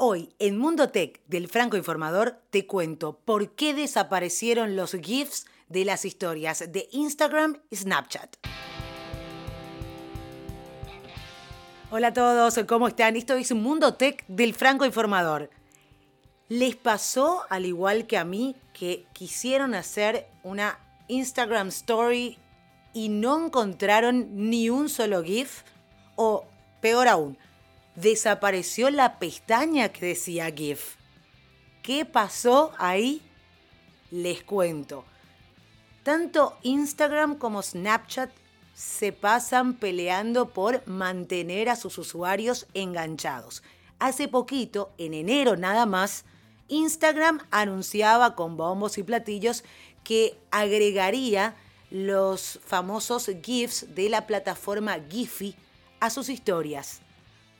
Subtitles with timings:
[0.00, 5.84] Hoy en Mundo Tech del Franco Informador te cuento por qué desaparecieron los GIFs de
[5.84, 8.36] las historias de Instagram y Snapchat.
[11.90, 13.16] Hola a todos, ¿cómo están?
[13.16, 15.50] Esto es Mundo Tech del Franco Informador.
[16.48, 20.78] ¿Les pasó, al igual que a mí, que quisieron hacer una
[21.08, 22.38] Instagram Story
[22.94, 25.64] y no encontraron ni un solo GIF?
[26.14, 26.44] O
[26.80, 27.36] peor aún,
[28.00, 30.96] desapareció la pestaña que decía GIF.
[31.82, 33.22] ¿Qué pasó ahí?
[34.10, 35.04] Les cuento.
[36.04, 38.30] Tanto Instagram como Snapchat
[38.74, 43.62] se pasan peleando por mantener a sus usuarios enganchados.
[43.98, 46.24] Hace poquito, en enero nada más,
[46.68, 49.64] Instagram anunciaba con bombos y platillos
[50.04, 51.56] que agregaría
[51.90, 55.56] los famosos GIFs de la plataforma Giphy
[55.98, 57.00] a sus historias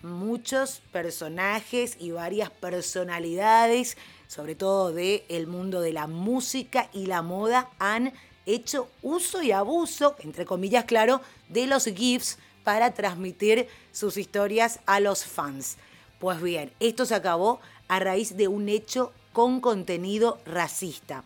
[0.03, 7.23] muchos personajes y varias personalidades, sobre todo del el mundo de la música y la
[7.23, 8.13] moda, han
[8.47, 15.01] hecho uso y abuso, entre comillas, claro, de los GIFs para transmitir sus historias a
[15.01, 15.77] los fans.
[16.19, 21.25] Pues bien, esto se acabó a raíz de un hecho con contenido racista.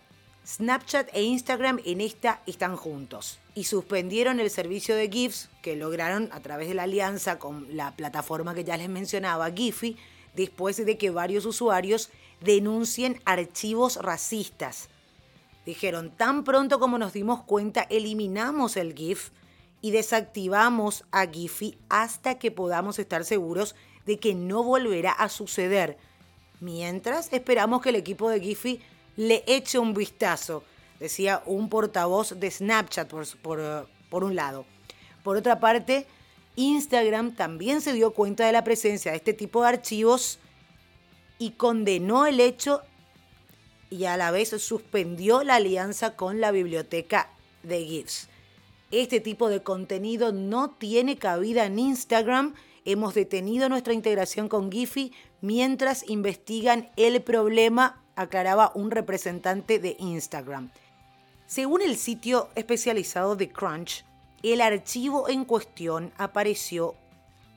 [0.52, 6.28] Snapchat e Instagram en esta están juntos y suspendieron el servicio de GIFs que lograron
[6.30, 9.96] a través de la alianza con la plataforma que ya les mencionaba, Giphy,
[10.36, 12.10] después de que varios usuarios
[12.42, 14.90] denuncien archivos racistas.
[15.64, 19.30] Dijeron, tan pronto como nos dimos cuenta, eliminamos el GIF
[19.80, 25.96] y desactivamos a Giphy hasta que podamos estar seguros de que no volverá a suceder.
[26.60, 28.82] Mientras esperamos que el equipo de Giphy
[29.16, 30.64] le eche un vistazo,
[30.98, 33.26] decía un portavoz de Snapchat por,
[34.10, 34.64] por, un lado.
[35.22, 36.06] Por otra parte,
[36.56, 40.38] Instagram también se dio cuenta de la presencia de este tipo de archivos
[41.38, 42.82] y condenó el hecho
[43.90, 47.30] y a la vez suspendió la alianza con la biblioteca
[47.62, 48.28] de GIFs.
[48.90, 52.54] Este tipo de contenido no tiene cabida en Instagram.
[52.84, 60.70] Hemos detenido nuestra integración con Giphy mientras investigan el problema aclaraba un representante de Instagram.
[61.46, 64.04] Según el sitio especializado de Crunch,
[64.42, 66.94] el archivo en cuestión apareció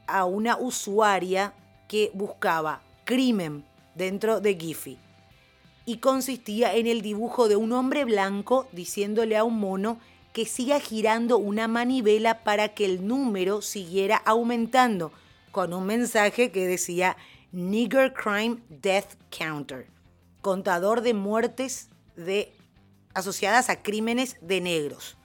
[0.07, 1.53] a una usuaria
[1.88, 3.63] que buscaba crimen
[3.95, 4.97] dentro de Giphy
[5.85, 9.99] y consistía en el dibujo de un hombre blanco diciéndole a un mono
[10.33, 15.11] que siga girando una manivela para que el número siguiera aumentando,
[15.51, 17.15] con un mensaje que decía
[17.53, 19.94] Nigger Crime Death Counter
[20.45, 22.53] contador de muertes de,
[23.16, 25.17] asociadas a crímenes de negros.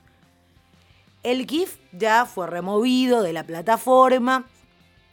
[1.22, 4.46] El GIF ya fue removido de la plataforma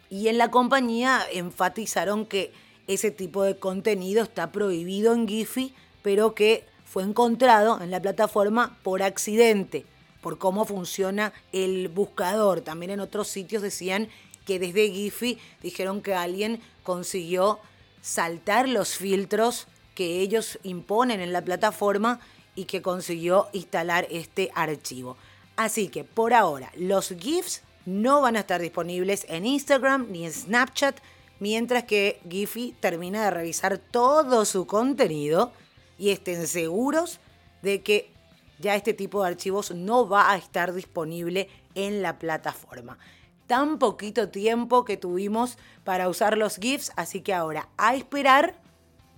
[0.09, 2.53] y en la compañía enfatizaron que
[2.87, 8.77] ese tipo de contenido está prohibido en Giphy, pero que fue encontrado en la plataforma
[8.83, 9.85] por accidente,
[10.21, 12.61] por cómo funciona el buscador.
[12.61, 14.07] También en otros sitios decían
[14.45, 17.59] que desde Giphy dijeron que alguien consiguió
[18.01, 22.19] saltar los filtros que ellos imponen en la plataforma
[22.53, 25.17] y que consiguió instalar este archivo.
[25.55, 30.33] Así que por ahora los GIFs no van a estar disponibles en Instagram ni en
[30.33, 30.99] Snapchat,
[31.39, 35.51] mientras que Giphy termina de revisar todo su contenido
[35.97, 37.19] y estén seguros
[37.63, 38.11] de que
[38.59, 42.99] ya este tipo de archivos no va a estar disponible en la plataforma.
[43.47, 48.66] Tan poquito tiempo que tuvimos para usar los GIFs, así que ahora a esperar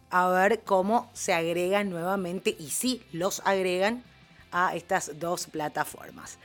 [0.09, 4.03] a ver cómo se agregan nuevamente y si los agregan
[4.51, 6.37] a estas dos plataformas.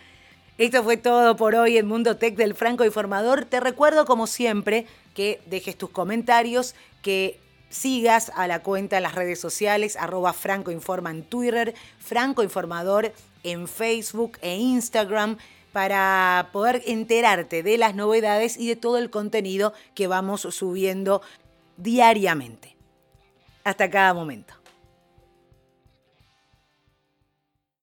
[0.56, 3.44] Esto fue todo por hoy en Mundo Tech del Franco Informador.
[3.44, 9.16] Te recuerdo como siempre que dejes tus comentarios, que sigas a la cuenta en las
[9.16, 15.38] redes sociales, arroba Franco Informa en Twitter, Franco Informador en Facebook e Instagram
[15.72, 21.20] para poder enterarte de las novedades y de todo el contenido que vamos subiendo
[21.76, 22.74] diariamente
[23.64, 24.63] hasta cada momento.